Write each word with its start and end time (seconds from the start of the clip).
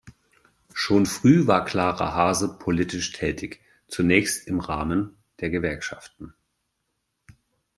Schon 0.73 1.05
früh 1.05 1.45
war 1.45 1.63
Klara 1.63 2.15
Haase 2.15 2.57
politisch 2.57 3.11
tätig, 3.11 3.59
zunächst 3.87 4.47
im 4.47 4.59
Rahmen 4.59 5.15
der 5.41 5.51
Gewerkschaften. 5.51 6.33